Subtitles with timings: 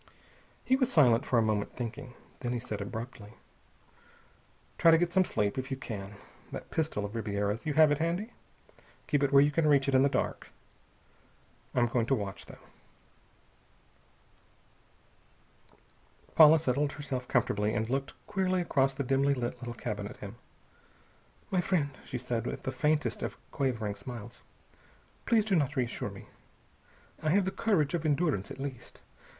[0.65, 2.15] He was silent for a moment, thinking.
[2.39, 3.35] Then he said abruptly,
[4.79, 6.15] "Try to get some sleep, if you can.
[6.51, 8.33] That pistol of Ribiera's you have it handy?
[9.05, 10.49] Keep it where you can reach it in the dark.
[11.75, 12.57] I'm going to watch, though."
[16.33, 20.37] Paula settled herself comfortably, and looked queerly across the dimly lit little cabin at him.
[21.51, 24.41] "My friend," she said with the faintest of quavering smiles,
[25.27, 26.25] "Please do not reassure me.
[27.21, 29.01] I have the courage of endurance, at least.